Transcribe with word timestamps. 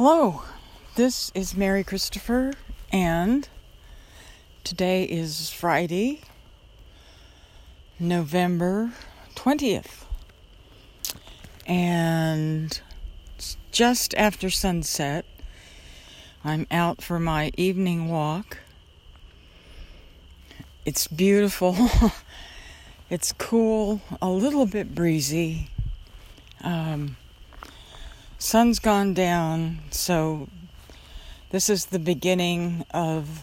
Hello, 0.00 0.42
this 0.94 1.32
is 1.34 1.56
Mary 1.56 1.82
Christopher, 1.82 2.52
and 2.92 3.48
today 4.62 5.02
is 5.02 5.50
Friday, 5.50 6.20
November 7.98 8.92
20th. 9.34 10.04
And 11.66 12.80
just 13.72 14.14
after 14.14 14.50
sunset, 14.50 15.24
I'm 16.44 16.68
out 16.70 17.02
for 17.02 17.18
my 17.18 17.50
evening 17.56 18.08
walk. 18.08 18.58
It's 20.86 21.08
beautiful, 21.08 21.74
it's 23.10 23.32
cool, 23.32 24.00
a 24.22 24.30
little 24.30 24.66
bit 24.66 24.94
breezy. 24.94 25.70
Um, 26.62 27.16
sun's 28.38 28.78
gone 28.78 29.14
down, 29.14 29.80
so 29.90 30.48
this 31.50 31.68
is 31.68 31.86
the 31.86 31.98
beginning 31.98 32.84
of 32.92 33.42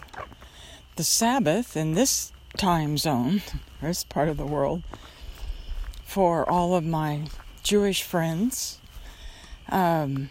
the 0.96 1.04
Sabbath 1.04 1.76
in 1.76 1.94
this 1.94 2.32
time 2.58 2.98
zone, 2.98 3.42
this 3.82 4.05
part 4.05 4.30
of 4.30 4.38
the 4.38 4.46
world, 4.46 4.84
for 6.05 6.50
all 6.50 6.76
of 6.76 6.86
my 6.86 7.26
Jewish 7.62 8.04
friends 8.04 8.80
um, 9.70 10.30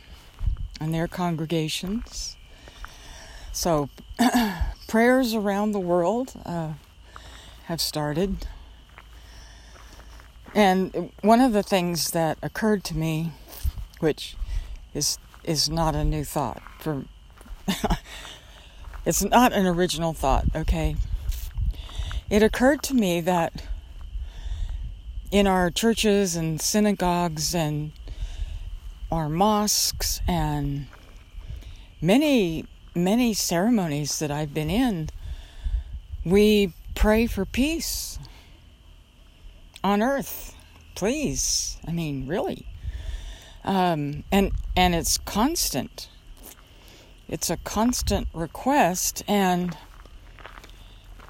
and 0.81 0.95
their 0.95 1.09
congregations. 1.09 2.37
So, 3.53 3.91
prayers 4.89 5.35
around 5.35 5.73
the 5.73 5.81
world 5.81 6.33
uh, 6.47 6.73
have 7.65 7.81
started. 7.81 8.47
And 10.55 11.13
one 11.21 11.41
of 11.41 11.53
the 11.53 11.63
things 11.63 12.13
that 12.13 12.39
occurred 12.43 12.83
to 12.85 12.97
me, 12.97 13.33
which 13.99 14.37
is 14.95 15.19
is 15.43 15.69
not 15.69 15.95
a 15.95 16.05
new 16.05 16.25
thought 16.25 16.63
for 16.79 17.05
it's 19.05 19.23
not 19.23 19.53
an 19.53 19.67
original 19.67 20.13
thought, 20.13 20.45
okay? 20.55 20.97
It 22.31 22.43
occurred 22.43 22.83
to 22.85 22.95
me 22.95 23.21
that 23.21 23.65
in 25.31 25.47
our 25.47 25.71
churches 25.71 26.37
and 26.37 26.61
synagogues 26.61 27.55
and 27.55 27.93
our 29.11 29.29
mosques 29.29 30.21
and 30.27 30.87
many 32.01 32.65
many 32.95 33.35
ceremonies 33.35 34.19
that 34.21 34.31
I've 34.31 34.55
been 34.55 34.71
in 34.71 35.11
we 36.25 36.73
pray 36.95 37.27
for 37.27 37.45
peace 37.45 38.19
on 39.83 40.03
earth. 40.03 40.55
Please. 40.95 41.79
I 41.87 41.93
mean 41.93 42.27
really 42.27 42.67
um, 43.65 44.25
and 44.31 44.53
and 44.77 44.95
it's 44.95 45.19
constant. 45.19 46.09
It's 47.29 47.49
a 47.49 47.57
constant 47.59 48.29
request, 48.35 49.25
and 49.27 49.77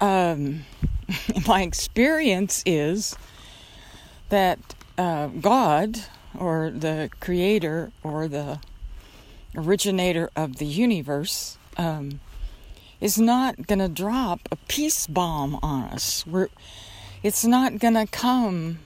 um, 0.01 0.65
my 1.47 1.61
experience 1.61 2.61
is 2.65 3.15
that 4.29 4.59
uh, 4.97 5.27
God, 5.27 5.99
or 6.37 6.69
the 6.71 7.09
Creator, 7.19 7.91
or 8.03 8.27
the 8.27 8.59
originator 9.55 10.29
of 10.35 10.57
the 10.57 10.65
universe, 10.65 11.57
um, 11.77 12.19
is 12.99 13.17
not 13.17 13.67
going 13.67 13.79
to 13.79 13.87
drop 13.87 14.41
a 14.51 14.55
peace 14.67 15.07
bomb 15.07 15.55
on 15.61 15.83
us. 15.85 16.25
We're, 16.27 16.49
it's 17.23 17.45
not 17.45 17.79
going 17.79 17.93
to 17.93 18.07
come 18.07 18.79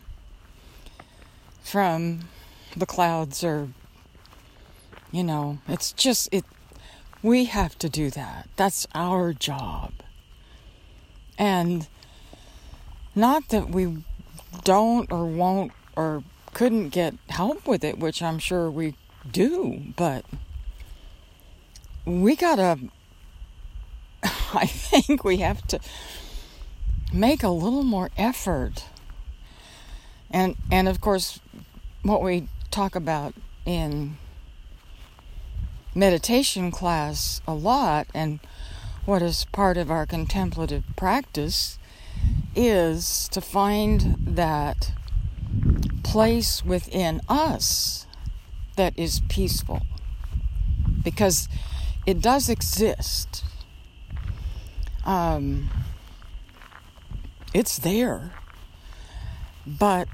from 1.64 2.22
the 2.76 2.86
clouds 2.86 3.44
are, 3.44 3.70
you 5.12 5.24
know 5.24 5.58
it's 5.68 5.92
just 5.92 6.30
it 6.32 6.46
we 7.22 7.46
have 7.46 7.78
to 7.80 7.90
do 7.90 8.10
that. 8.12 8.48
That's 8.56 8.88
our 8.96 9.34
job. 9.34 9.92
And 11.38 11.88
not 13.14 13.50
that 13.50 13.70
we 13.70 14.04
don't 14.64 15.12
or 15.12 15.26
won't 15.26 15.74
or 15.98 16.24
couldn't 16.54 16.90
get 16.90 17.16
help 17.30 17.68
with 17.68 17.84
it 17.84 18.00
which 18.00 18.24
i'm 18.24 18.40
sure 18.40 18.72
we 18.72 18.96
do 19.30 19.84
but 19.96 20.26
we 22.06 22.36
gotta 22.36 22.80
i 24.24 24.66
think 24.66 25.24
we 25.24 25.38
have 25.38 25.66
to 25.68 25.80
make 27.12 27.44
a 27.44 27.50
little 27.50 27.84
more 27.84 28.10
effort. 28.18 28.86
And 30.32 30.56
and 30.72 30.88
of 30.88 31.02
course 31.02 31.40
what 32.04 32.22
we 32.22 32.48
talk 32.72 32.96
about 32.96 33.34
in 33.66 34.18
meditation 35.96 36.72
class 36.72 37.42
a 37.48 37.54
lot 37.54 38.08
and 38.14 38.40
what 39.06 39.22
is 39.22 39.46
part 39.46 39.78
of 39.78 39.90
our 39.90 40.06
contemplative 40.06 40.84
practice 40.96 41.80
is 42.56 43.28
to 43.30 43.42
find 43.42 44.16
that 44.20 44.92
place 46.04 46.64
within 46.64 47.22
us 47.28 48.06
that 48.76 48.98
is 48.98 49.22
peaceful. 49.30 49.82
Because 51.04 51.50
it 52.06 52.22
does 52.22 52.50
exist. 52.50 53.44
Um, 55.06 55.70
it's 57.54 57.78
there. 57.78 58.32
But 59.66 60.08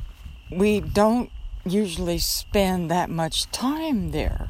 we 0.52 0.80
don't 0.80 1.30
usually 1.66 2.20
spend 2.20 2.92
that 2.92 3.10
much 3.10 3.50
time 3.52 4.12
there. 4.12 4.50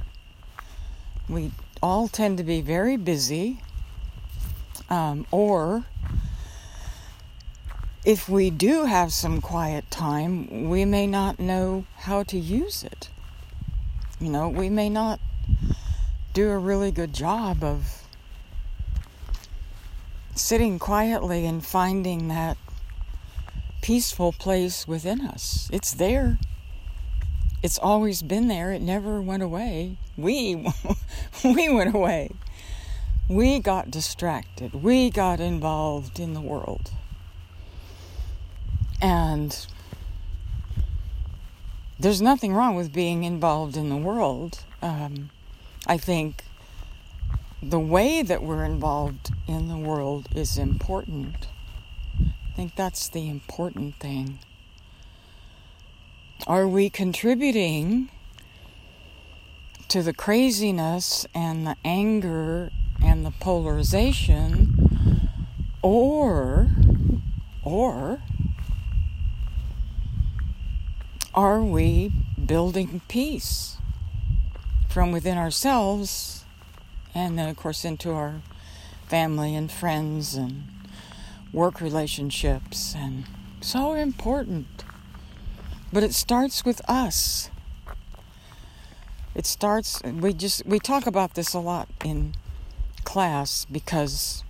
We 1.30 1.52
all 1.82 2.08
tend 2.08 2.38
to 2.38 2.44
be 2.44 2.62
very 2.62 2.98
busy, 2.98 3.62
um, 4.90 5.26
or 5.32 5.86
if 8.04 8.30
we 8.30 8.50
do 8.50 8.86
have 8.86 9.12
some 9.12 9.42
quiet 9.42 9.90
time, 9.90 10.70
we 10.70 10.86
may 10.86 11.08
not 11.08 11.40
know 11.40 11.86
how 11.98 12.24
to 12.24 12.38
use 12.38 12.84
it. 12.84 13.10
You 14.20 14.30
know, 14.30 14.48
we 14.50 14.70
may 14.70 14.90
not 14.90 15.20
do 16.34 16.50
a 16.50 16.58
really 16.58 16.92
good 16.92 17.14
job 17.14 17.64
of 17.64 18.04
sitting 20.36 20.78
quietly 20.78 21.46
and 21.46 21.66
finding 21.66 22.28
that 22.28 22.58
peaceful 23.82 24.34
place 24.34 24.88
within 24.88 25.22
us. 25.22 25.70
It's 25.72 25.94
there. 25.94 26.38
It's 27.66 27.80
always 27.80 28.22
been 28.22 28.48
there. 28.48 28.72
It 28.72 28.84
never 28.84 29.20
went 29.20 29.42
away. 29.42 29.98
We 30.16 30.72
we 31.44 31.68
went 31.68 31.96
away. 31.96 32.30
We 33.28 33.58
got 33.58 33.90
distracted. 33.90 34.84
We 34.84 35.10
got 35.10 35.40
involved 35.40 36.20
in 36.20 36.36
the 36.36 36.42
world. 36.42 36.92
And 39.02 39.66
there's 42.00 42.22
nothing 42.22 42.54
wrong 42.54 42.76
with 42.76 42.94
being 42.94 43.24
involved 43.24 43.76
in 43.76 43.90
the 43.90 43.98
world. 43.98 44.60
Um, 44.84 45.32
I 45.88 45.98
think 45.98 46.44
the 47.64 47.80
way 47.80 48.22
that 48.22 48.44
we're 48.44 48.64
involved 48.64 49.32
in 49.48 49.70
the 49.70 49.78
world 49.78 50.28
is 50.36 50.60
important. 50.60 51.48
I 52.20 52.56
think 52.56 52.76
that's 52.76 53.08
the 53.08 53.28
important 53.28 53.96
thing. 53.96 54.38
Are 56.48 56.68
we 56.68 56.90
contributing 56.92 58.10
to 59.88 60.04
the 60.04 60.14
craziness 60.14 61.26
and 61.34 61.66
the 61.66 61.76
anger 61.84 62.70
and 63.04 63.26
the 63.26 63.32
polarization 63.32 65.30
or 65.82 66.70
or 67.64 68.22
are 71.34 71.62
we 71.64 72.12
building 72.46 73.02
peace 73.08 73.78
from 74.90 75.12
within 75.12 75.38
ourselves 75.38 76.46
and 77.14 77.40
then 77.40 77.50
of 77.50 77.56
course 77.56 77.86
into 77.86 78.12
our 78.12 78.42
family 79.08 79.56
and 79.56 79.72
friends 79.72 80.36
and 80.36 80.64
work 81.54 81.82
relationships 81.82 82.94
and 82.96 83.26
so 83.62 83.94
important 83.94 84.84
but 85.96 86.04
it 86.04 86.14
starts 86.14 86.66
with 86.66 86.82
us. 86.90 87.50
It 89.34 89.46
starts, 89.46 90.04
we 90.04 90.34
just, 90.34 90.66
we 90.66 90.78
talk 90.78 91.08
about 91.08 91.36
this 91.36 91.54
a 91.54 91.60
lot 91.60 91.88
in 92.04 92.36
class 93.06 93.64
because 93.64 94.44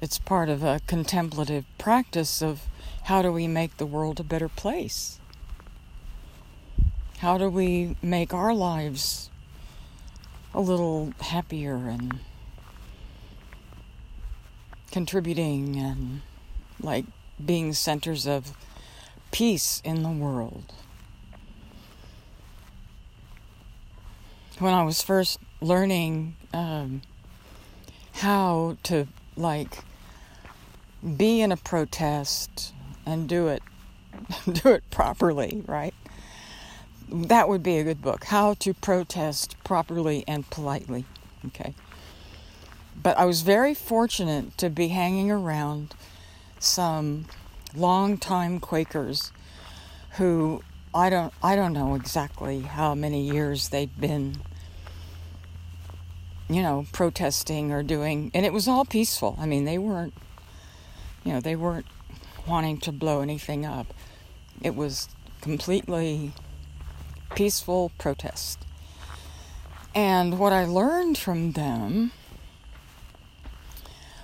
it's 0.00 0.18
part 0.18 0.48
of 0.48 0.64
a 0.64 0.80
contemplative 0.86 1.66
practice 1.76 2.40
of 2.40 2.62
how 3.04 3.20
do 3.20 3.30
we 3.30 3.46
make 3.46 3.76
the 3.76 3.84
world 3.84 4.18
a 4.18 4.24
better 4.24 4.48
place? 4.48 5.20
How 7.18 7.36
do 7.36 7.50
we 7.50 7.94
make 8.00 8.32
our 8.32 8.54
lives 8.54 9.28
a 10.54 10.62
little 10.62 11.12
happier 11.20 11.74
and 11.74 12.20
contributing 14.90 15.76
and 15.76 16.22
like 16.80 17.04
being 17.44 17.74
centers 17.74 18.26
of 18.26 18.56
peace 19.30 19.80
in 19.84 20.02
the 20.02 20.10
world. 20.10 20.72
when 24.60 24.74
I 24.74 24.82
was 24.82 25.02
first 25.02 25.38
learning 25.60 26.36
um, 26.52 27.02
how 28.14 28.76
to 28.84 29.06
like 29.36 29.78
be 31.16 31.40
in 31.40 31.52
a 31.52 31.56
protest 31.56 32.72
and 33.06 33.28
do 33.28 33.48
it 33.48 33.62
do 34.52 34.70
it 34.70 34.82
properly, 34.90 35.62
right? 35.66 35.94
That 37.08 37.48
would 37.48 37.62
be 37.62 37.78
a 37.78 37.84
good 37.84 38.02
book. 38.02 38.24
How 38.24 38.54
to 38.54 38.74
protest 38.74 39.56
properly 39.64 40.24
and 40.26 40.48
politely. 40.50 41.04
Okay. 41.46 41.74
But 43.00 43.16
I 43.16 43.24
was 43.24 43.42
very 43.42 43.74
fortunate 43.74 44.58
to 44.58 44.68
be 44.68 44.88
hanging 44.88 45.30
around 45.30 45.94
some 46.58 47.26
longtime 47.74 48.60
Quakers 48.60 49.32
who 50.12 50.62
I 50.94 51.10
don't 51.10 51.32
I 51.42 51.54
don't 51.56 51.72
know 51.72 51.94
exactly 51.94 52.60
how 52.60 52.94
many 52.94 53.22
years 53.22 53.68
they'd 53.68 54.00
been 54.00 54.36
you 56.48 56.62
know 56.62 56.86
protesting 56.92 57.72
or 57.72 57.82
doing 57.82 58.30
and 58.34 58.44
it 58.46 58.52
was 58.52 58.68
all 58.68 58.84
peaceful. 58.84 59.36
I 59.38 59.46
mean, 59.46 59.64
they 59.64 59.78
weren't 59.78 60.14
you 61.24 61.32
know, 61.32 61.40
they 61.40 61.56
weren't 61.56 61.86
wanting 62.46 62.78
to 62.78 62.92
blow 62.92 63.20
anything 63.20 63.66
up. 63.66 63.92
It 64.62 64.74
was 64.74 65.08
completely 65.40 66.32
peaceful 67.34 67.92
protest. 67.98 68.64
And 69.94 70.38
what 70.38 70.52
I 70.52 70.64
learned 70.64 71.18
from 71.18 71.52
them 71.52 72.12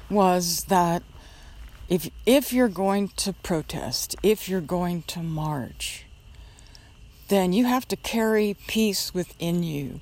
was 0.08 0.64
that 0.64 1.02
if 1.88 2.10
if 2.24 2.52
you're 2.52 2.68
going 2.68 3.08
to 3.08 3.32
protest, 3.32 4.16
if 4.22 4.48
you're 4.48 4.60
going 4.60 5.02
to 5.02 5.20
march, 5.20 6.06
then 7.28 7.52
you 7.52 7.66
have 7.66 7.86
to 7.88 7.96
carry 7.96 8.56
peace 8.66 9.12
within 9.12 9.62
you. 9.62 10.00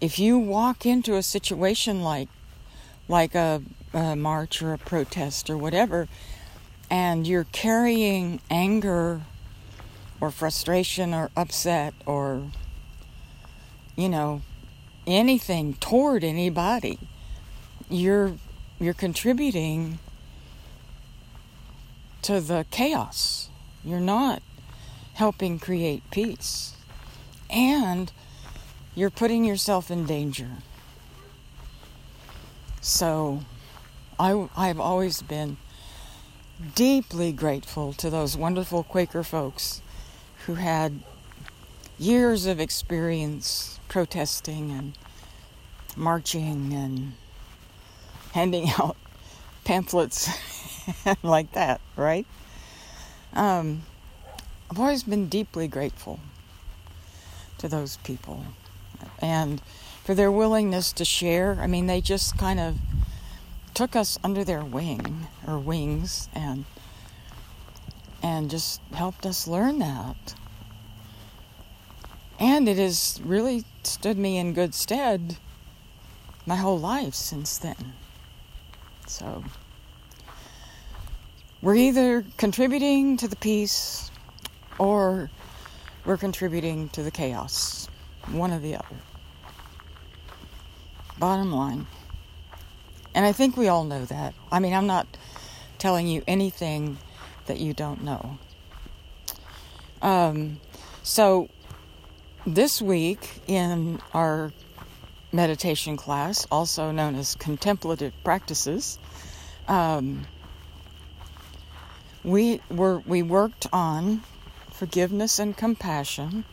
If 0.00 0.18
you 0.18 0.38
walk 0.38 0.86
into 0.86 1.16
a 1.16 1.22
situation 1.22 2.02
like 2.02 2.28
like 3.08 3.34
a, 3.34 3.62
a 3.94 4.16
march 4.16 4.60
or 4.62 4.72
a 4.72 4.78
protest 4.78 5.48
or 5.48 5.56
whatever, 5.56 6.08
and 6.90 7.26
you're 7.26 7.46
carrying 7.52 8.40
anger 8.50 9.22
or 10.20 10.30
frustration 10.30 11.14
or 11.14 11.30
upset 11.36 11.94
or 12.06 12.50
you 13.96 14.08
know 14.08 14.42
anything 15.06 15.74
toward 15.74 16.22
anybody 16.22 16.98
you're 17.88 18.34
you're 18.78 18.94
contributing 18.94 19.98
to 22.22 22.40
the 22.40 22.66
chaos. 22.70 23.48
You're 23.84 24.00
not 24.00 24.42
helping 25.14 25.58
create 25.58 26.02
peace. 26.10 26.74
And 27.50 28.12
you're 28.94 29.10
putting 29.10 29.44
yourself 29.44 29.90
in 29.90 30.06
danger. 30.06 30.48
So 32.80 33.42
I, 34.18 34.48
I've 34.56 34.80
always 34.80 35.22
been 35.22 35.56
deeply 36.74 37.32
grateful 37.32 37.92
to 37.94 38.10
those 38.10 38.36
wonderful 38.36 38.82
Quaker 38.82 39.22
folks 39.22 39.80
who 40.46 40.54
had 40.54 41.00
years 41.98 42.46
of 42.46 42.60
experience 42.60 43.78
protesting 43.88 44.70
and 44.70 44.98
marching 45.96 46.72
and 46.72 47.12
handing 48.32 48.68
out 48.78 48.96
pamphlets 49.64 50.28
like 51.22 51.52
that, 51.52 51.80
right? 51.96 52.26
Um, 53.32 53.82
I've 54.70 54.78
always 54.78 55.02
been 55.02 55.28
deeply 55.28 55.68
grateful 55.68 56.20
to 57.58 57.68
those 57.68 57.96
people 57.98 58.44
and 59.18 59.60
for 60.04 60.14
their 60.14 60.30
willingness 60.30 60.92
to 60.92 61.04
share. 61.04 61.58
I 61.60 61.66
mean, 61.66 61.86
they 61.86 62.00
just 62.00 62.38
kind 62.38 62.60
of 62.60 62.78
took 63.74 63.94
us 63.94 64.18
under 64.24 64.44
their 64.44 64.64
wing 64.64 65.26
or 65.46 65.58
wings 65.58 66.28
and 66.34 66.64
and 68.22 68.50
just 68.50 68.80
helped 68.92 69.24
us 69.24 69.46
learn 69.46 69.78
that. 69.78 70.34
And 72.40 72.68
it 72.68 72.76
has 72.76 73.20
really 73.24 73.64
stood 73.84 74.18
me 74.18 74.38
in 74.38 74.52
good 74.52 74.74
stead 74.74 75.36
my 76.46 76.56
whole 76.56 76.78
life 76.78 77.14
since 77.14 77.58
then. 77.58 77.92
So 79.06 79.44
we're 81.60 81.74
either 81.74 82.24
contributing 82.36 83.16
to 83.16 83.28
the 83.28 83.36
peace 83.36 84.10
or 84.78 85.30
we're 86.04 86.16
contributing 86.16 86.88
to 86.90 87.02
the 87.02 87.10
chaos. 87.10 87.88
One 88.30 88.52
or 88.52 88.58
the 88.58 88.76
other. 88.76 88.96
Bottom 91.18 91.52
line. 91.52 91.86
And 93.14 93.26
I 93.26 93.32
think 93.32 93.56
we 93.56 93.68
all 93.68 93.84
know 93.84 94.04
that. 94.04 94.34
I 94.52 94.60
mean, 94.60 94.74
I'm 94.74 94.86
not 94.86 95.06
telling 95.78 96.06
you 96.06 96.22
anything 96.26 96.98
that 97.46 97.58
you 97.58 97.72
don't 97.72 98.04
know. 98.04 98.38
Um, 100.02 100.60
so, 101.02 101.48
this 102.46 102.80
week 102.80 103.40
in 103.46 104.00
our 104.14 104.52
meditation 105.32 105.96
class, 105.96 106.46
also 106.50 106.90
known 106.92 107.16
as 107.16 107.34
contemplative 107.34 108.12
practices, 108.22 108.98
um, 109.66 110.26
we 112.28 112.60
were 112.68 112.98
we 113.06 113.22
worked 113.22 113.66
on 113.72 114.22
forgiveness 114.70 115.38
and 115.38 115.56
compassion. 115.56 116.44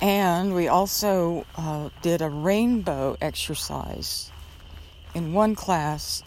And 0.00 0.54
we 0.54 0.68
also 0.68 1.44
uh, 1.56 1.90
did 2.00 2.22
a 2.22 2.30
rainbow 2.30 3.16
exercise 3.20 4.30
in 5.14 5.34
one 5.34 5.54
class 5.54 6.22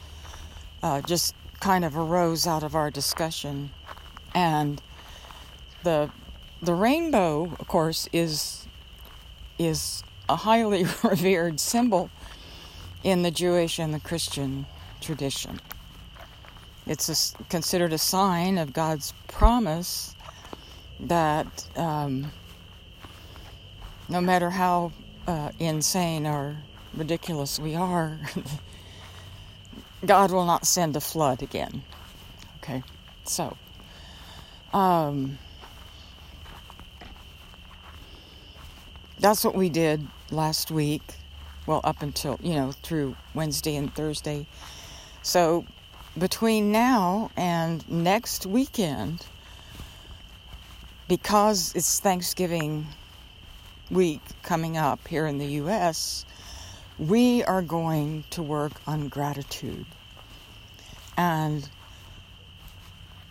uh, 0.84 1.02
just 1.02 1.34
kind 1.60 1.86
of 1.86 1.98
arose 1.98 2.46
out 2.46 2.64
of 2.64 2.76
our 2.76 2.92
discussion. 2.92 3.72
And 4.36 4.82
the 5.84 6.12
the 6.62 6.74
rainbow 6.74 7.56
of 7.60 7.68
course 7.70 8.10
is 8.12 8.68
is 9.58 10.04
a 10.28 10.36
highly 10.36 10.86
revered 11.04 11.62
symbol 11.62 12.10
in 13.04 13.24
the 13.24 13.32
Jewish 13.32 13.80
and 13.80 13.94
the 13.94 14.02
Christian 14.02 14.66
tradition 15.00 15.62
it's 16.86 17.10
a, 17.10 17.44
considered 17.50 17.94
a 17.94 17.98
sign 17.98 18.58
of 18.58 18.74
God's 18.74 19.14
promise 19.28 20.16
that 21.00 21.68
um, 21.78 22.32
no 24.10 24.20
matter 24.20 24.50
how 24.50 24.92
uh, 25.28 25.52
insane 25.60 26.28
or 26.28 26.58
ridiculous 26.94 27.60
we 27.60 27.76
are, 27.76 28.20
God 30.06 30.32
will 30.32 30.46
not 30.46 30.66
send 30.66 30.96
a 30.96 31.02
flood 31.02 31.42
again. 31.42 31.84
Okay, 32.58 32.84
so 33.24 33.56
um, 34.74 35.38
that's 39.20 39.44
what 39.46 39.56
we 39.56 39.70
did 39.70 40.06
last 40.32 40.72
week. 40.72 41.02
Well, 41.66 41.80
up 41.86 42.02
until 42.02 42.38
you 42.44 42.56
know 42.56 42.74
through 42.74 43.16
Wednesday 43.34 43.78
and 43.78 43.94
Thursday. 43.94 44.48
So 45.22 45.66
between 46.18 46.72
now 46.72 47.32
and 47.36 47.88
next 47.90 48.46
weekend, 48.46 49.26
because 51.08 51.74
it's 51.76 52.00
Thanksgiving 52.00 52.88
week 53.90 54.22
coming 54.44 54.78
up 54.78 55.08
here 55.08 55.26
in 55.26 55.38
the 55.38 55.46
U.S., 55.46 56.26
we 57.00 57.44
are 57.44 57.62
going 57.62 58.24
to 58.30 58.44
work 58.44 58.74
on 58.86 59.08
gratitude. 59.08 59.86
And 61.18 61.68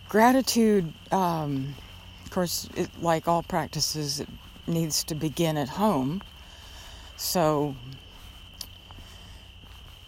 gratitude, 0.09 0.93
um, 1.11 1.75
of 2.23 2.31
course, 2.31 2.69
it, 2.75 2.89
like 3.01 3.27
all 3.27 3.43
practices, 3.43 4.19
it 4.19 4.29
needs 4.67 5.03
to 5.05 5.15
begin 5.15 5.57
at 5.57 5.69
home. 5.69 6.21
So, 7.15 7.75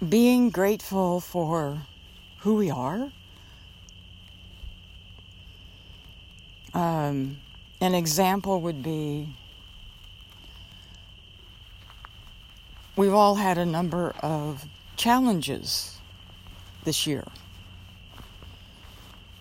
being 0.08 0.50
grateful 0.50 1.22
for 1.22 1.82
who 2.45 2.53
we 2.53 2.69
are. 2.69 3.11
Um, 6.75 7.37
an 7.81 7.95
example 7.95 8.61
would 8.61 8.83
be 8.83 9.27
we've 12.95 13.15
all 13.15 13.33
had 13.33 13.57
a 13.57 13.65
number 13.65 14.13
of 14.21 14.63
challenges 14.95 15.97
this 16.83 17.07
year. 17.07 17.23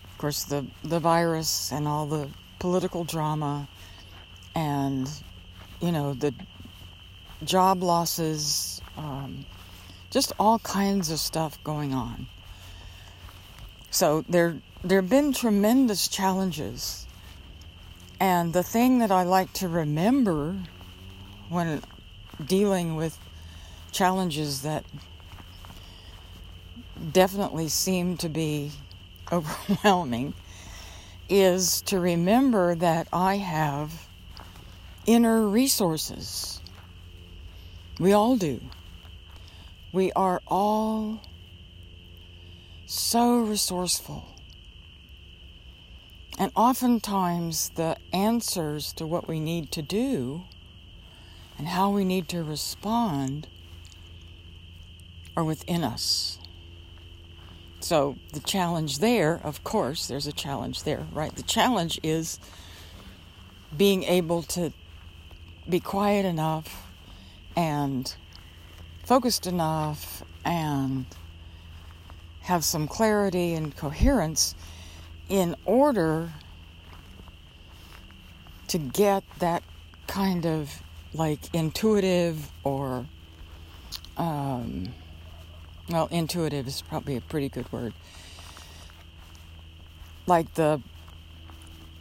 Of 0.04 0.16
course, 0.16 0.44
the, 0.44 0.64
the 0.82 0.98
virus 0.98 1.72
and 1.72 1.86
all 1.86 2.06
the 2.06 2.30
political 2.58 3.04
drama 3.04 3.68
and, 4.54 5.10
you 5.82 5.92
know, 5.92 6.14
the 6.14 6.32
job 7.44 7.82
losses, 7.82 8.80
um, 8.96 9.44
just 10.10 10.32
all 10.38 10.58
kinds 10.60 11.10
of 11.10 11.18
stuff 11.18 11.62
going 11.64 11.92
on. 11.92 12.28
So 13.94 14.24
there 14.28 14.56
there 14.82 15.00
have 15.00 15.08
been 15.08 15.32
tremendous 15.32 16.08
challenges. 16.08 17.06
And 18.18 18.52
the 18.52 18.64
thing 18.64 18.98
that 18.98 19.12
I 19.12 19.22
like 19.22 19.52
to 19.54 19.68
remember 19.68 20.56
when 21.48 21.80
dealing 22.44 22.96
with 22.96 23.16
challenges 23.92 24.62
that 24.62 24.84
definitely 27.12 27.68
seem 27.68 28.16
to 28.16 28.28
be 28.28 28.72
overwhelming 29.32 30.34
is 31.28 31.80
to 31.82 32.00
remember 32.00 32.74
that 32.74 33.06
I 33.12 33.36
have 33.36 34.08
inner 35.06 35.46
resources. 35.46 36.60
We 38.00 38.12
all 38.12 38.36
do. 38.36 38.60
We 39.92 40.10
are 40.12 40.42
all 40.48 41.20
so 42.86 43.38
resourceful. 43.38 44.28
And 46.38 46.50
oftentimes, 46.56 47.70
the 47.76 47.96
answers 48.12 48.92
to 48.94 49.06
what 49.06 49.28
we 49.28 49.38
need 49.38 49.70
to 49.72 49.82
do 49.82 50.42
and 51.58 51.68
how 51.68 51.90
we 51.90 52.04
need 52.04 52.28
to 52.30 52.42
respond 52.42 53.46
are 55.36 55.44
within 55.44 55.84
us. 55.84 56.38
So, 57.80 58.16
the 58.32 58.40
challenge 58.40 58.98
there, 58.98 59.40
of 59.44 59.62
course, 59.62 60.08
there's 60.08 60.26
a 60.26 60.32
challenge 60.32 60.84
there, 60.84 61.06
right? 61.12 61.34
The 61.34 61.42
challenge 61.42 62.00
is 62.02 62.38
being 63.76 64.04
able 64.04 64.42
to 64.42 64.72
be 65.68 65.80
quiet 65.80 66.24
enough 66.24 66.88
and 67.56 68.14
focused 69.04 69.46
enough 69.46 70.24
and 70.44 71.06
have 72.44 72.62
some 72.62 72.86
clarity 72.86 73.54
and 73.54 73.74
coherence 73.74 74.54
in 75.30 75.56
order 75.64 76.30
to 78.68 78.76
get 78.76 79.24
that 79.38 79.62
kind 80.06 80.44
of 80.44 80.82
like 81.14 81.38
intuitive 81.54 82.50
or 82.62 83.06
um, 84.18 84.88
well 85.88 86.06
intuitive 86.10 86.66
is 86.66 86.82
probably 86.82 87.16
a 87.16 87.20
pretty 87.22 87.48
good 87.48 87.70
word. 87.72 87.94
Like 90.26 90.52
the 90.52 90.82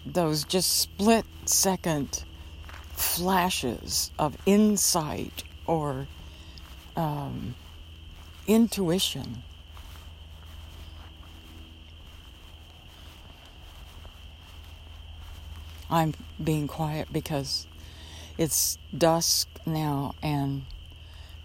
those 0.06 0.44
just 0.44 0.78
split 0.78 1.26
second 1.46 2.26
flashes 2.92 4.12
of 4.20 4.36
insight 4.46 5.46
or 5.66 6.06
um, 6.98 7.56
intuition 8.46 9.44
I'm 15.90 16.13
being 16.44 16.68
quiet 16.68 17.08
because 17.12 17.68
it's 18.38 18.78
dusk 18.98 19.48
now 19.66 20.16
and 20.22 20.63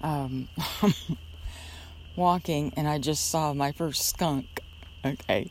um, 0.02 0.48
walking 2.16 2.72
and 2.76 2.88
I 2.88 2.98
just 2.98 3.30
saw 3.30 3.52
my 3.52 3.72
first 3.72 4.08
skunk. 4.08 4.62
Okay. 5.04 5.50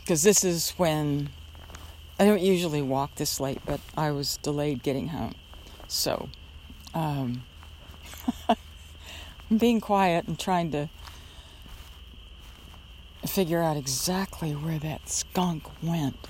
Because 0.00 0.22
this 0.22 0.44
is 0.44 0.70
when 0.70 1.30
I 2.18 2.24
don't 2.24 2.40
usually 2.40 2.82
walk 2.82 3.14
this 3.14 3.38
late, 3.38 3.60
but 3.64 3.80
I 3.96 4.10
was 4.10 4.38
delayed 4.38 4.82
getting 4.82 5.08
home. 5.08 5.34
So, 5.86 6.28
um, 6.94 7.44
I'm 8.48 9.58
being 9.58 9.80
quiet 9.80 10.26
and 10.26 10.38
trying 10.38 10.72
to 10.72 10.88
figure 13.26 13.62
out 13.62 13.76
exactly 13.76 14.52
where 14.52 14.78
that 14.78 15.08
skunk 15.08 15.64
went 15.82 16.26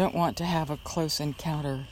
don't 0.00 0.14
want 0.14 0.34
to 0.34 0.46
have 0.46 0.70
a 0.70 0.78
close 0.78 1.20
encounter 1.20 1.84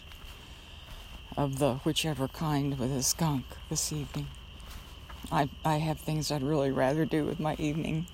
of 1.36 1.58
the 1.58 1.74
whichever 1.84 2.26
kind 2.26 2.78
with 2.78 2.90
a 2.90 3.02
skunk 3.02 3.44
this 3.68 3.92
evening. 3.92 4.26
I, 5.30 5.50
I 5.62 5.76
have 5.76 6.00
things 6.00 6.32
I'd 6.32 6.42
really 6.42 6.70
rather 6.70 7.04
do 7.04 7.26
with 7.26 7.38
my 7.38 7.54
evening. 7.58 8.06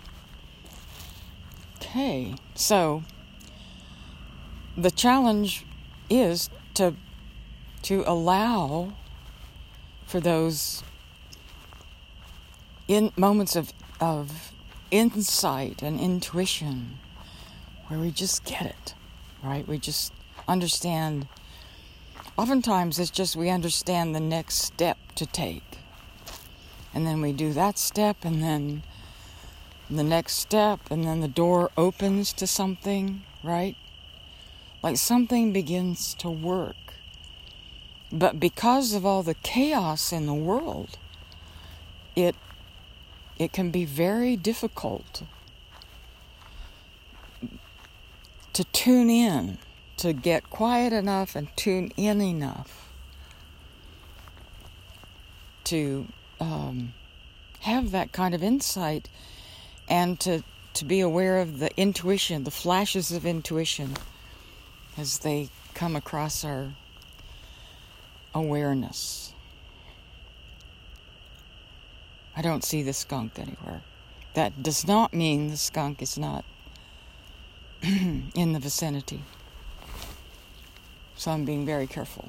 Okay, 1.77 2.35
so 2.57 3.05
the 4.77 4.91
challenge 4.91 5.65
is 6.11 6.51
to 6.75 6.95
to 7.83 8.03
allow 8.05 8.95
for 10.07 10.19
those 10.19 10.83
in 12.89 13.13
moments 13.17 13.55
of 13.55 13.73
of 14.01 14.51
insight 14.91 15.83
and 15.83 16.01
intuition 16.01 16.99
where 17.87 18.01
we 18.01 18.11
just 18.11 18.43
get 18.45 18.67
it 18.67 18.95
right? 19.45 19.67
We 19.67 19.79
just 19.79 20.13
understand. 20.49 21.29
Oftentimes, 22.37 22.99
it's 22.99 23.11
just 23.11 23.37
we 23.37 23.51
understand 23.51 24.15
the 24.15 24.21
next 24.21 24.57
step 24.57 24.99
to 25.17 25.27
take. 25.27 25.79
And 26.93 27.07
then 27.07 27.21
we 27.21 27.33
do 27.33 27.53
that 27.53 27.79
step, 27.79 28.25
and 28.25 28.43
then 28.43 28.83
the 29.91 30.03
next 30.03 30.35
step, 30.35 30.81
and 30.91 31.05
then 31.05 31.21
the 31.21 31.29
door 31.29 31.71
opens 31.77 32.33
to 32.35 32.47
something, 32.47 33.23
right? 33.43 33.77
Like 34.83 34.97
something 34.97 35.53
begins 35.53 36.15
to 36.15 36.31
work. 36.31 36.77
But 38.13 38.39
because 38.39 38.95
of 38.95 39.05
all 39.05 39.23
the 39.23 39.35
chaos 39.35 40.13
in 40.13 40.27
the 40.27 40.35
world, 40.35 40.99
it 42.15 42.37
it 43.39 43.53
can 43.53 43.71
be 43.71 43.85
very 43.85 44.37
difficult 44.37 45.23
to 48.55 48.65
tune 48.65 49.11
in, 49.11 49.59
to 49.99 50.13
get 50.13 50.49
quiet 50.49 50.93
enough 50.93 51.37
and 51.37 51.55
tune 51.57 51.93
in 51.97 52.21
enough 52.21 52.93
to 55.65 56.07
um, 56.41 56.95
have 57.61 57.91
that 57.91 58.13
kind 58.13 58.35
of 58.35 58.43
insight 58.43 59.09
and 59.89 60.19
to, 60.21 60.43
to 60.75 60.85
be 60.85 61.01
aware 61.01 61.41
of 61.41 61.59
the 61.59 61.71
intuition, 61.77 62.45
the 62.45 62.51
flashes 62.51 63.11
of 63.11 63.27
intuition 63.27 63.95
as 64.97 65.19
they 65.19 65.49
come 65.75 65.97
across 65.97 66.45
our 66.45 66.75
awareness. 68.35 69.33
I 72.37 72.43
don't 72.43 72.65
see 72.65 72.83
the 72.83 72.93
skunk 72.93 73.39
anywhere. 73.39 73.83
That 74.35 74.63
does 74.63 74.87
not 74.87 75.15
mean 75.15 75.49
the 75.51 75.57
skunk 75.57 76.03
is 76.03 76.19
not 76.19 76.45
in 78.35 78.53
the 78.53 78.59
vicinity. 78.59 79.23
So 81.17 81.31
I'm 81.31 81.45
being 81.45 81.67
very 81.67 81.87
careful. 81.87 82.29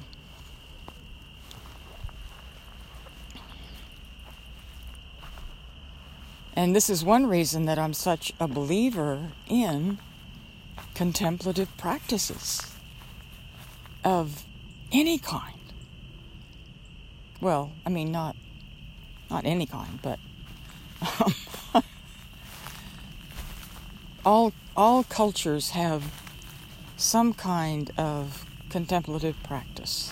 And 6.56 6.76
this 6.76 6.90
is 6.90 7.04
one 7.04 7.28
reason 7.28 7.66
that 7.66 7.78
I'm 7.78 7.94
such 7.94 8.34
a 8.40 8.48
believer 8.48 9.32
in 9.48 9.98
contemplative 10.94 11.76
practices 11.78 12.72
of 14.04 14.46
any 14.92 15.18
kind. 15.18 15.60
Well, 17.42 17.72
I 17.86 17.90
mean, 17.90 18.12
not 18.12 18.36
not 19.30 19.46
any 19.46 19.66
kind, 19.66 20.00
but 20.02 20.20
um, 21.26 21.34
all 24.26 24.52
all 24.76 25.04
cultures 25.04 25.70
have 25.70 26.04
some 26.98 27.34
kind 27.34 27.92
of 27.98 28.46
contemplative 28.70 29.42
practice. 29.44 30.12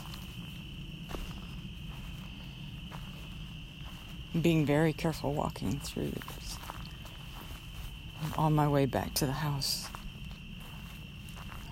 Being 4.40 4.66
very 4.66 4.94
careful 4.94 5.34
walking 5.34 5.80
through 5.80 6.12
this. 6.12 6.58
On 8.38 8.54
my 8.54 8.68
way 8.68 8.86
back 8.86 9.14
to 9.16 9.26
the 9.26 9.34
house. 9.34 9.88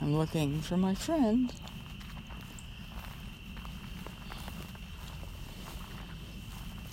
I'm 0.02 0.18
looking 0.18 0.62
for 0.62 0.78
my 0.78 0.96
friend. 0.96 1.54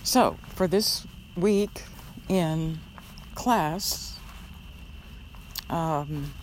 So, 0.03 0.37
for 0.55 0.67
this 0.67 1.05
week 1.35 1.83
in 2.29 2.79
class, 3.35 4.18
um, 5.69 6.33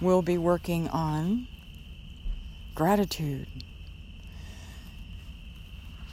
we'll 0.00 0.22
be 0.22 0.38
working 0.38 0.88
on 0.88 1.46
gratitude. 2.74 3.46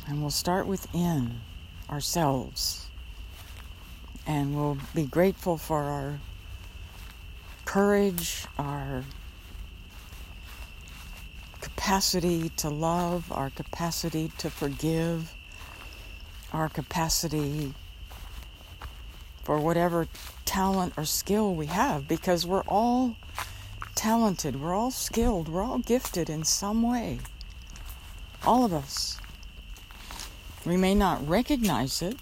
And 0.08 0.22
we'll 0.22 0.32
start 0.32 0.68
within 0.68 1.42
ourselves. 1.90 2.88
And 4.26 4.56
we'll 4.56 4.78
be 4.94 5.06
grateful 5.06 5.58
for 5.58 5.84
our 5.84 6.20
courage, 7.66 8.46
our 8.58 9.04
capacity 11.62 12.50
to 12.50 12.70
love, 12.70 13.32
our 13.32 13.50
capacity 13.50 14.32
to 14.38 14.50
forgive, 14.50 15.34
our 16.52 16.70
capacity 16.70 17.74
for 19.50 19.58
whatever 19.58 20.08
talent 20.46 20.94
or 20.96 21.04
skill 21.04 21.56
we 21.56 21.66
have 21.66 22.08
because 22.08 22.46
we're 22.46 22.62
all 22.68 23.16
talented, 23.96 24.62
we're 24.62 24.76
all 24.76 24.92
skilled, 24.92 25.50
we're 25.50 25.64
all 25.64 25.80
gifted 25.80 26.30
in 26.30 26.44
some 26.44 26.84
way. 26.84 27.18
All 28.46 28.64
of 28.64 28.72
us. 28.72 29.18
We 30.68 30.78
may 30.78 30.94
not 30.94 31.28
recognize 31.28 32.04
it. 32.04 32.18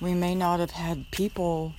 We 0.00 0.12
may 0.12 0.34
not 0.34 0.58
have 0.58 0.72
had 0.72 1.08
people 1.12 1.74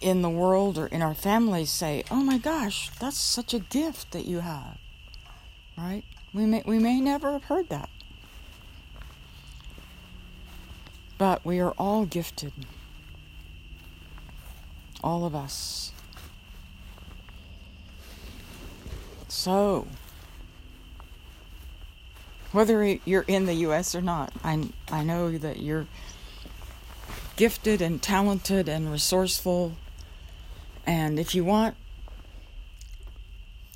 in 0.00 0.22
the 0.22 0.30
world 0.30 0.78
or 0.78 0.86
in 0.86 1.02
our 1.02 1.14
families 1.14 1.70
say, 1.70 2.02
"Oh 2.10 2.22
my 2.24 2.38
gosh, 2.38 2.88
that's 2.98 3.18
such 3.18 3.52
a 3.52 3.58
gift 3.58 4.12
that 4.12 4.24
you 4.24 4.40
have." 4.40 4.78
Right? 5.76 6.04
We 6.32 6.46
may 6.46 6.62
we 6.64 6.78
may 6.78 7.02
never 7.02 7.32
have 7.32 7.44
heard 7.44 7.68
that. 7.68 7.90
But 11.18 11.44
we 11.44 11.60
are 11.60 11.72
all 11.72 12.06
gifted. 12.06 12.54
All 15.02 15.24
of 15.24 15.34
us. 15.34 15.92
So, 19.28 19.86
whether 22.52 22.84
you're 23.04 23.24
in 23.28 23.46
the 23.46 23.54
US 23.54 23.94
or 23.94 24.00
not, 24.00 24.32
I, 24.42 24.70
I 24.90 25.04
know 25.04 25.36
that 25.36 25.60
you're 25.60 25.86
gifted 27.36 27.82
and 27.82 28.00
talented 28.02 28.68
and 28.68 28.90
resourceful. 28.90 29.76
And 30.86 31.18
if 31.18 31.34
you 31.34 31.44
want, 31.44 31.76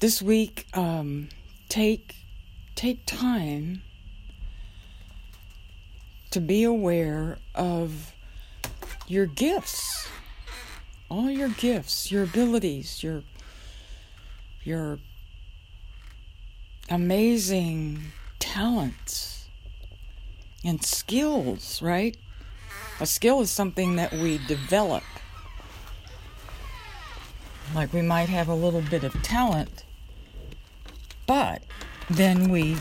this 0.00 0.22
week, 0.22 0.66
um, 0.72 1.28
take 1.68 2.16
take 2.74 3.04
time 3.04 3.82
to 6.30 6.40
be 6.40 6.64
aware 6.64 7.36
of 7.54 8.14
your 9.06 9.26
gifts, 9.26 10.08
all 11.10 11.28
your 11.28 11.48
gifts, 11.48 12.10
your 12.10 12.22
abilities, 12.22 13.02
your 13.02 13.22
your 14.62 14.98
amazing 16.88 18.00
talents 18.38 19.48
and 20.64 20.82
skills, 20.82 21.82
right? 21.82 22.16
A 23.00 23.06
skill 23.06 23.40
is 23.40 23.50
something 23.50 23.96
that 23.96 24.12
we 24.12 24.38
develop. 24.46 25.02
Like 27.74 27.92
we 27.92 28.02
might 28.02 28.28
have 28.28 28.48
a 28.48 28.54
little 28.54 28.82
bit 28.82 29.04
of 29.04 29.12
talent, 29.22 29.84
but 31.26 31.62
then 32.08 32.50
we 32.50 32.76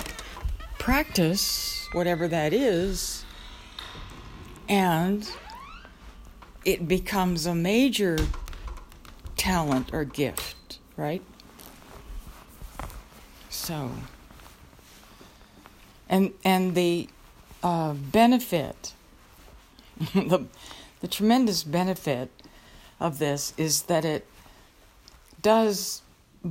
practice 0.78 1.88
whatever 1.94 2.28
that 2.28 2.54
is 2.54 3.26
and 4.68 5.30
it 6.66 6.88
becomes 6.88 7.46
a 7.46 7.56
major 7.56 8.18
talent 9.38 9.94
or 9.94 10.04
gift, 10.04 10.80
right? 10.98 11.22
So, 13.50 13.92
and 16.08 16.34
and 16.44 16.76
the 16.76 17.10
uh, 17.64 17.94
benefit, 17.94 18.94
the 20.14 20.46
the 21.02 21.08
tremendous 21.08 21.64
benefit 21.64 22.30
of 23.00 23.20
this 23.20 23.54
is 23.58 23.84
that 23.84 24.06
it 24.06 24.26
does 25.42 26.02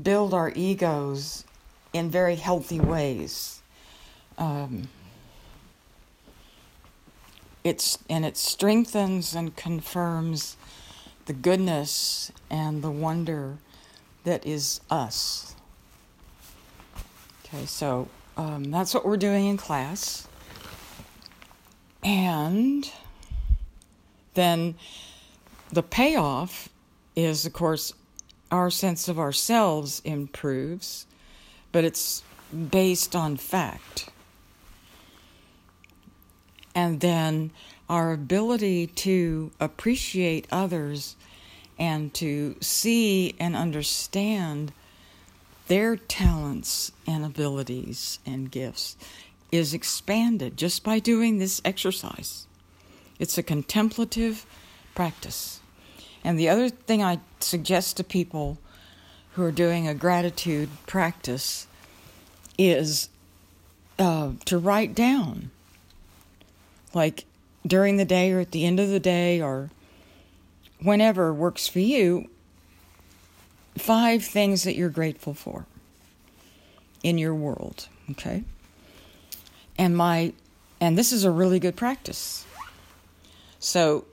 build 0.03 0.33
our 0.35 0.53
egos 0.55 1.45
in 1.93 2.11
very 2.11 2.37
healthy 2.37 2.81
ways. 2.81 3.61
Um, 4.39 4.89
it's 7.65 7.99
and 8.09 8.25
it 8.25 8.37
strengthens 8.37 9.35
and 9.35 9.55
confirms 9.57 10.57
the 11.27 11.33
goodness 11.33 12.33
and 12.51 12.83
the 12.83 12.91
wonder 12.91 13.59
that 14.25 14.47
is 14.47 14.81
us. 14.91 15.55
Okay, 17.45 17.67
so 17.67 18.09
um, 18.37 18.65
that's 18.65 18.95
what 18.95 19.05
we're 19.05 19.17
doing 19.17 19.47
in 19.47 19.57
class. 19.57 20.27
And 22.03 22.91
then 24.35 24.77
the 25.73 25.83
payoff 25.83 26.69
is, 27.17 27.45
of 27.45 27.53
course, 27.53 27.93
our 28.51 28.71
sense 28.71 29.09
of 29.09 29.19
ourselves 29.19 30.01
improves, 30.05 31.07
but 31.73 31.85
it's 31.85 32.23
based 32.71 33.15
on 33.15 33.37
fact 33.37 34.09
and 36.79 37.01
then 37.01 37.51
our 37.89 38.13
ability 38.13 38.87
to 38.87 39.51
appreciate 39.59 40.47
others 40.53 41.17
and 41.77 42.15
to 42.15 42.55
see 42.61 43.35
and 43.41 43.57
understand 43.57 44.71
their 45.67 45.97
talents 45.97 46.93
and 47.05 47.25
abilities 47.25 48.21
and 48.25 48.53
gifts 48.53 48.97
is 49.51 49.75
expanded 49.75 50.57
just 50.57 50.85
by 50.85 51.01
doing 51.01 51.39
this 51.39 51.61
exercise. 51.65 52.47
It's 53.19 53.37
a 53.37 53.43
contemplative 53.43 54.47
practice. 54.95 55.59
And 56.23 56.39
the 56.39 56.49
other 56.49 56.69
thing 56.69 57.03
I 57.03 57.19
suggest 57.41 57.97
to 57.97 58.05
people 58.05 58.57
who 59.33 59.43
are 59.43 59.51
doing 59.51 59.89
a 59.89 59.95
gratitude 59.95 60.69
practice 60.87 61.67
is 62.57 63.09
uh, 63.99 64.31
to 64.45 64.59
write 64.59 64.95
down 64.95 65.51
like 66.95 67.25
during 67.67 67.97
the 67.97 68.05
day 68.05 68.33
or 68.33 68.41
at 68.41 68.53
the 68.53 68.65
end 68.65 68.81
of 68.81 68.89
the 68.89 69.01
day 69.01 69.41
or 69.41 69.71
whenever 70.81 71.33
works 71.33 71.67
for 71.69 71.81
you, 71.81 72.29
five 73.77 74.25
things 74.25 74.65
that 74.65 74.77
you're 74.77 74.89
grateful 74.89 75.35
for 75.35 75.67
in 77.03 77.19
your 77.19 77.35
world, 77.35 77.89
okay? 78.11 78.45
And 79.77 79.97
my 79.97 80.33
and 80.81 80.97
this 80.97 81.13
is 81.13 81.25
a 81.25 81.31
really 81.31 81.59
good 81.59 81.77
practice. 81.77 82.47
So 83.59 84.05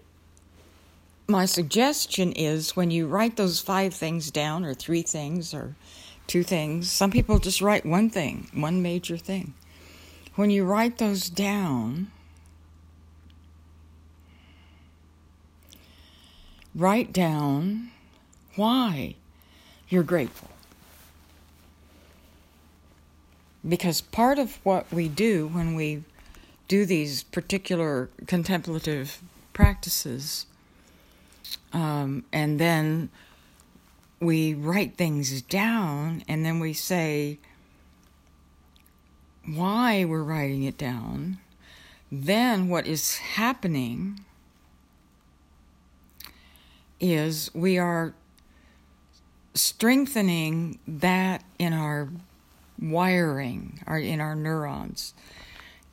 my 1.28 1.46
suggestion 1.46 2.32
is 2.32 2.76
when 2.76 2.92
you 2.92 3.08
write 3.08 3.38
those 3.38 3.60
five 3.60 3.94
things 3.94 4.32
down 4.32 4.66
or 4.66 4.74
three 4.74 5.04
things 5.04 5.54
or 5.54 5.76
two 6.28 6.44
things, 6.44 6.92
some 6.92 7.12
people 7.12 7.40
just 7.40 7.62
write 7.62 7.86
one 7.86 8.10
thing, 8.10 8.50
one 8.54 8.82
major 8.82 9.18
thing. 9.18 9.54
When 10.36 10.50
you 10.50 10.66
write 10.66 10.98
those 10.98 11.30
down, 11.30 12.12
write 16.76 17.14
down 17.14 17.90
why 18.56 19.16
you're 19.90 20.04
grateful. 20.04 20.50
Because 23.68 24.02
part 24.02 24.38
of 24.38 24.60
what 24.64 24.92
we 24.92 25.08
do 25.08 25.48
when 25.48 25.74
we 25.74 26.04
do 26.68 26.86
these 26.86 27.24
particular 27.24 28.10
contemplative 28.28 29.22
practices, 29.54 30.46
um, 31.74 32.24
and 32.32 32.60
then 32.60 33.10
we 34.20 34.54
write 34.54 34.96
things 34.96 35.42
down, 35.42 36.24
and 36.28 36.46
then 36.46 36.60
we 36.60 36.74
say 36.74 37.40
why 39.46 40.06
we're 40.06 40.24
writing 40.24 40.64
it 40.64 40.78
down, 40.78 41.38
then 42.12 42.70
what 42.70 42.88
is 42.88 43.18
happening 43.18 44.25
is 47.00 47.52
we 47.54 47.78
are 47.78 48.14
strengthening 49.54 50.80
that 50.88 51.44
in 51.58 51.74
our 51.74 52.10
wiring, 52.82 53.80
our, 53.88 53.98
in 53.98 54.20
our 54.20 54.36
neurons. 54.36 55.14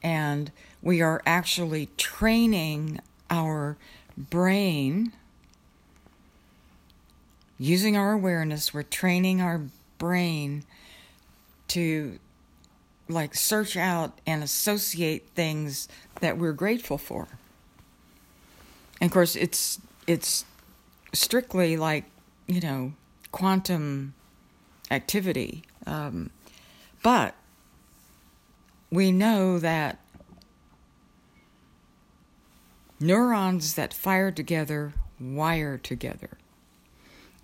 And 0.02 0.50
we 0.82 1.00
are 1.00 1.22
actually 1.24 1.86
training 1.96 3.00
our 3.30 3.76
brain 4.16 5.12
using 7.62 7.96
our 7.96 8.12
awareness, 8.12 8.74
we're 8.74 8.82
training 8.82 9.40
our 9.40 9.60
brain 9.96 10.64
to 11.68 12.18
like 13.08 13.36
search 13.36 13.76
out 13.76 14.18
and 14.26 14.42
associate 14.42 15.28
things 15.36 15.88
that 16.20 16.36
we're 16.36 16.52
grateful 16.52 16.98
for. 16.98 17.28
And 19.00 19.08
of 19.08 19.12
course, 19.12 19.36
it's 19.36 19.80
it's 20.08 20.44
strictly 21.12 21.76
like, 21.76 22.04
you 22.46 22.60
know, 22.60 22.92
quantum 23.30 24.14
activity. 24.90 25.62
Um, 25.86 26.30
but 27.02 27.34
we 28.90 29.10
know 29.10 29.58
that 29.58 29.98
neurons 33.00 33.74
that 33.74 33.92
fire 33.92 34.30
together 34.30 34.92
wire 35.22 35.78
together. 35.78 36.30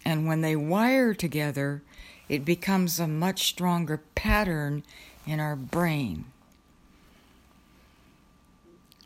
And 0.04 0.26
when 0.26 0.40
they 0.40 0.56
wire 0.56 1.14
together, 1.14 1.82
it 2.28 2.44
becomes 2.44 2.98
a 2.98 3.06
much 3.06 3.46
stronger 3.46 4.00
pattern 4.14 4.82
in 5.26 5.40
our 5.40 5.56
brain. 5.56 6.26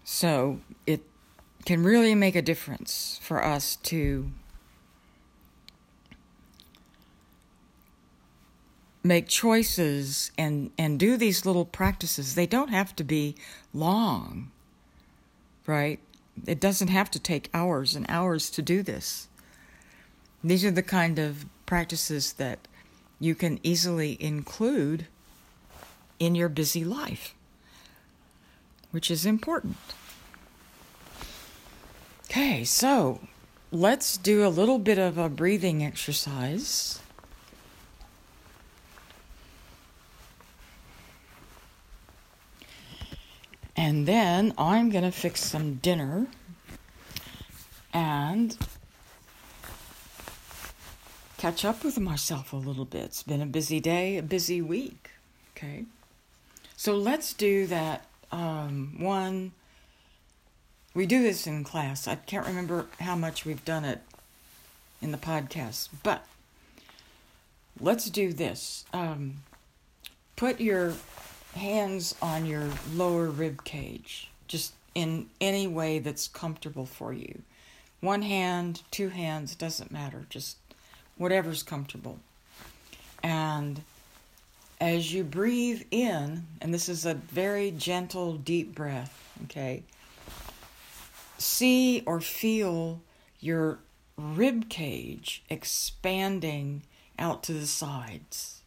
So 0.04 0.60
it 0.86 1.02
can 1.64 1.82
really 1.82 2.14
make 2.14 2.36
a 2.36 2.42
difference 2.42 3.18
for 3.22 3.44
us 3.44 3.76
to 3.76 4.30
make 9.02 9.28
choices 9.28 10.30
and 10.38 10.70
and 10.78 10.98
do 10.98 11.16
these 11.16 11.44
little 11.44 11.64
practices. 11.64 12.34
They 12.34 12.46
don't 12.46 12.70
have 12.70 12.94
to 12.96 13.04
be 13.04 13.34
long 13.74 14.50
right? 15.66 16.00
It 16.46 16.60
doesn't 16.60 16.88
have 16.88 17.10
to 17.12 17.18
take 17.18 17.50
hours 17.52 17.94
and 17.94 18.06
hours 18.08 18.50
to 18.50 18.62
do 18.62 18.82
this. 18.82 19.28
These 20.42 20.64
are 20.64 20.70
the 20.70 20.82
kind 20.82 21.18
of 21.18 21.44
practices 21.66 22.34
that 22.34 22.58
you 23.20 23.34
can 23.34 23.60
easily 23.62 24.16
include 24.20 25.06
in 26.18 26.34
your 26.34 26.48
busy 26.48 26.84
life 26.84 27.34
which 28.90 29.10
is 29.10 29.24
important. 29.24 29.76
Okay 32.28 32.64
so 32.64 33.20
let's 33.70 34.16
do 34.16 34.46
a 34.46 34.48
little 34.48 34.78
bit 34.78 34.98
of 34.98 35.16
a 35.16 35.28
breathing 35.28 35.82
exercise 35.84 37.00
And 43.82 44.06
then 44.06 44.54
I'm 44.56 44.90
going 44.90 45.02
to 45.02 45.10
fix 45.10 45.42
some 45.42 45.74
dinner 45.74 46.28
and 47.92 48.56
catch 51.36 51.64
up 51.64 51.82
with 51.82 51.98
myself 51.98 52.52
a 52.52 52.56
little 52.56 52.84
bit. 52.84 53.02
It's 53.06 53.24
been 53.24 53.42
a 53.42 53.46
busy 53.46 53.80
day, 53.80 54.18
a 54.18 54.22
busy 54.22 54.62
week. 54.62 55.10
Okay. 55.56 55.86
So 56.76 56.94
let's 56.94 57.32
do 57.32 57.66
that 57.66 58.06
um, 58.30 58.94
one. 59.00 59.50
We 60.94 61.04
do 61.04 61.20
this 61.20 61.48
in 61.48 61.64
class. 61.64 62.06
I 62.06 62.14
can't 62.14 62.46
remember 62.46 62.86
how 63.00 63.16
much 63.16 63.44
we've 63.44 63.64
done 63.64 63.84
it 63.84 64.00
in 65.00 65.10
the 65.10 65.18
podcast, 65.18 65.88
but 66.04 66.24
let's 67.80 68.08
do 68.08 68.32
this. 68.32 68.84
Um, 68.92 69.38
put 70.36 70.60
your 70.60 70.94
hands 71.54 72.14
on 72.22 72.46
your 72.46 72.68
lower 72.94 73.26
rib 73.26 73.64
cage, 73.64 74.30
just 74.48 74.74
in 74.94 75.26
any 75.40 75.66
way 75.66 75.98
that's 75.98 76.28
comfortable 76.28 76.86
for 76.86 77.12
you. 77.12 77.42
One 78.00 78.22
hand, 78.22 78.82
two 78.90 79.10
hands, 79.10 79.54
doesn't 79.54 79.90
matter, 79.90 80.26
just 80.28 80.56
whatever's 81.16 81.62
comfortable. 81.62 82.18
And 83.22 83.82
as 84.80 85.12
you 85.12 85.22
breathe 85.22 85.82
in, 85.90 86.44
and 86.60 86.74
this 86.74 86.88
is 86.88 87.06
a 87.06 87.14
very 87.14 87.70
gentle, 87.70 88.34
deep 88.34 88.74
breath, 88.74 89.16
okay, 89.44 89.84
see 91.38 92.02
or 92.06 92.20
feel 92.20 93.00
your 93.40 93.78
rib 94.16 94.68
cage 94.68 95.42
expanding 95.48 96.82
out 97.18 97.42
to 97.44 97.52
the 97.52 97.66
sides. 97.66 98.61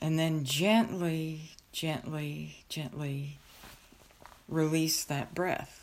And 0.00 0.18
then 0.18 0.44
gently, 0.44 1.50
gently, 1.72 2.64
gently 2.68 3.38
release 4.48 5.04
that 5.04 5.34
breath. 5.34 5.76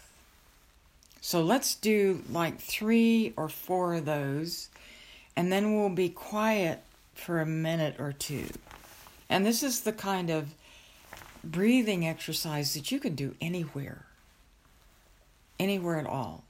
So 1.21 1.41
let's 1.41 1.75
do 1.75 2.23
like 2.31 2.59
three 2.59 3.33
or 3.35 3.49
four 3.49 3.95
of 3.95 4.05
those, 4.05 4.69
and 5.35 5.51
then 5.51 5.75
we'll 5.75 5.89
be 5.89 6.09
quiet 6.09 6.81
for 7.13 7.39
a 7.39 7.45
minute 7.45 7.95
or 7.99 8.13
two. 8.13 8.47
And 9.29 9.45
this 9.45 9.61
is 9.61 9.81
the 9.81 9.91
kind 9.91 10.29
of 10.29 10.53
breathing 11.43 12.07
exercise 12.07 12.73
that 12.73 12.91
you 12.91 12.99
can 12.99 13.15
do 13.15 13.35
anywhere, 13.41 14.05
anywhere 15.59 15.99
at 15.99 16.07
all. 16.07 16.43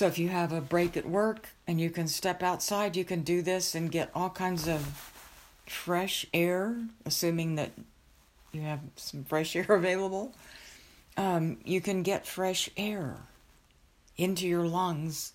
So 0.00 0.06
if 0.06 0.18
you 0.18 0.30
have 0.30 0.50
a 0.50 0.62
break 0.62 0.96
at 0.96 1.04
work 1.04 1.50
and 1.66 1.78
you 1.78 1.90
can 1.90 2.08
step 2.08 2.42
outside, 2.42 2.96
you 2.96 3.04
can 3.04 3.20
do 3.20 3.42
this 3.42 3.74
and 3.74 3.92
get 3.92 4.10
all 4.14 4.30
kinds 4.30 4.66
of 4.66 4.80
fresh 5.66 6.24
air, 6.32 6.74
assuming 7.04 7.56
that 7.56 7.72
you 8.50 8.62
have 8.62 8.80
some 8.96 9.24
fresh 9.24 9.54
air 9.56 9.66
available. 9.68 10.34
Um, 11.18 11.58
you 11.66 11.82
can 11.82 12.02
get 12.02 12.26
fresh 12.26 12.70
air 12.78 13.18
into 14.16 14.48
your 14.48 14.66
lungs, 14.66 15.34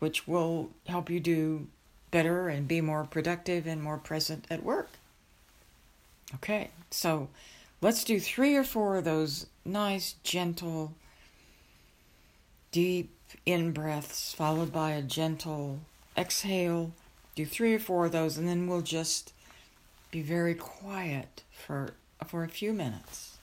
which 0.00 0.26
will 0.26 0.70
help 0.86 1.08
you 1.08 1.20
do 1.20 1.68
better 2.10 2.48
and 2.48 2.66
be 2.66 2.80
more 2.80 3.04
productive 3.04 3.68
and 3.68 3.80
more 3.80 3.98
present 3.98 4.44
at 4.50 4.64
work. 4.64 4.90
Okay, 6.34 6.70
so 6.90 7.28
let's 7.80 8.02
do 8.02 8.18
three 8.18 8.56
or 8.56 8.64
four 8.64 8.96
of 8.96 9.04
those 9.04 9.46
nice, 9.64 10.16
gentle, 10.24 10.96
deep 12.72 13.14
in 13.46 13.72
breaths, 13.72 14.32
followed 14.34 14.72
by 14.72 14.92
a 14.92 15.02
gentle 15.02 15.80
exhale. 16.16 16.92
Do 17.34 17.46
three 17.46 17.74
or 17.74 17.78
four 17.78 18.06
of 18.06 18.12
those, 18.12 18.36
and 18.36 18.48
then 18.48 18.66
we'll 18.66 18.82
just 18.82 19.32
be 20.10 20.22
very 20.22 20.54
quiet 20.54 21.42
for, 21.50 21.94
for 22.26 22.44
a 22.44 22.48
few 22.48 22.72
minutes. 22.72 23.38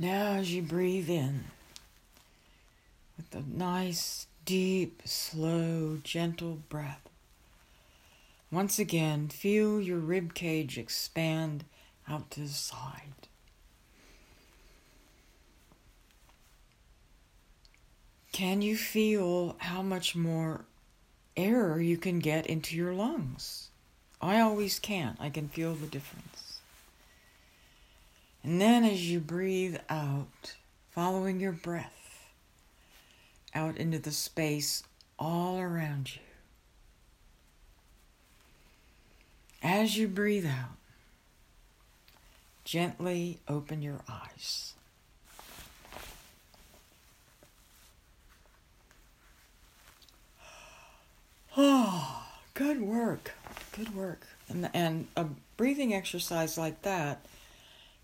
Now, 0.00 0.36
as 0.36 0.50
you 0.50 0.62
breathe 0.62 1.10
in, 1.10 1.44
with 3.18 3.34
a 3.34 3.44
nice, 3.46 4.28
deep, 4.46 5.02
slow, 5.04 5.98
gentle 6.02 6.60
breath, 6.70 7.06
once 8.50 8.78
again, 8.78 9.28
feel 9.28 9.78
your 9.78 9.98
rib 9.98 10.32
cage 10.32 10.78
expand 10.78 11.64
out 12.08 12.30
to 12.30 12.40
the 12.40 12.48
side. 12.48 13.28
Can 18.32 18.62
you 18.62 18.78
feel 18.78 19.54
how 19.58 19.82
much 19.82 20.16
more 20.16 20.64
air 21.36 21.78
you 21.78 21.98
can 21.98 22.20
get 22.20 22.46
into 22.46 22.74
your 22.74 22.94
lungs? 22.94 23.68
I 24.22 24.40
always 24.40 24.78
can. 24.78 25.18
I 25.20 25.28
can 25.28 25.50
feel 25.50 25.74
the 25.74 25.86
difference. 25.86 26.49
And 28.42 28.60
then 28.60 28.84
as 28.84 29.10
you 29.10 29.20
breathe 29.20 29.76
out, 29.88 30.54
following 30.90 31.40
your 31.40 31.52
breath 31.52 32.26
out 33.54 33.76
into 33.76 33.98
the 33.98 34.12
space 34.12 34.82
all 35.18 35.58
around 35.58 36.14
you, 36.14 36.22
as 39.62 39.96
you 39.96 40.08
breathe 40.08 40.46
out, 40.46 40.76
gently 42.64 43.40
open 43.46 43.82
your 43.82 44.00
eyes. 44.08 44.72
Oh, 51.56 52.22
good 52.54 52.80
work. 52.80 53.32
Good 53.76 53.94
work. 53.94 54.26
And, 54.48 54.70
and 54.72 55.08
a 55.16 55.26
breathing 55.56 55.92
exercise 55.92 56.56
like 56.56 56.82
that 56.82 57.26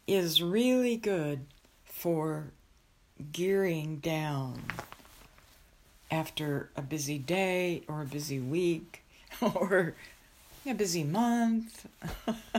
is 0.07 0.43
really 0.43 0.97
good 0.97 1.47
for 1.85 2.53
gearing 3.33 3.97
down 3.97 4.63
after 6.11 6.71
a 6.77 6.83
busy 6.83 7.19
day 7.19 7.83
or 7.89 8.03
a 8.03 8.07
busy 8.07 8.39
week 8.39 9.03
or 9.41 9.95
a 10.65 10.75
busy 10.75 11.05
month. 11.05 11.87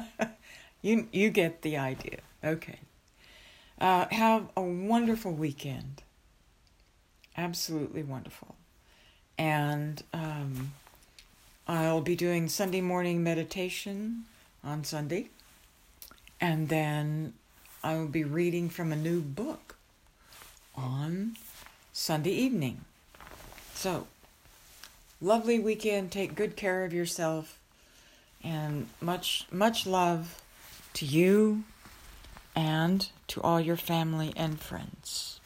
you 0.81 1.07
you 1.11 1.29
get 1.29 1.61
the 1.61 1.77
idea. 1.77 2.19
Okay. 2.43 2.79
Uh, 3.79 4.07
have 4.11 4.47
a 4.55 4.61
wonderful 4.61 5.31
weekend. 5.31 6.01
Absolutely 7.37 8.01
wonderful. 8.01 8.55
And 9.37 10.01
um, 10.13 10.71
I'll 11.67 12.01
be 12.01 12.15
doing 12.15 12.49
Sunday 12.49 12.81
morning 12.81 13.23
meditation 13.23 14.25
on 14.63 14.83
Sunday. 14.83 15.29
And 16.39 16.69
then 16.69 17.33
I 17.83 17.95
will 17.95 18.07
be 18.07 18.23
reading 18.23 18.69
from 18.69 18.91
a 18.91 18.95
new 18.95 19.21
book 19.21 19.75
on 20.75 21.35
Sunday 21.93 22.31
evening. 22.31 22.85
So, 23.73 24.07
lovely 25.21 25.59
weekend. 25.59 26.11
Take 26.11 26.35
good 26.35 26.55
care 26.55 26.83
of 26.83 26.93
yourself. 26.93 27.59
And 28.43 28.87
much, 29.01 29.47
much 29.51 29.87
love 29.87 30.41
to 30.93 31.05
you 31.05 31.63
and 32.55 33.09
to 33.27 33.41
all 33.41 33.59
your 33.59 33.77
family 33.77 34.33
and 34.35 34.59
friends. 34.59 35.36